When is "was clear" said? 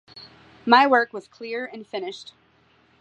1.13-1.63